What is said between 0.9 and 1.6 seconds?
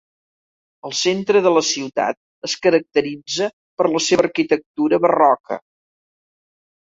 centre de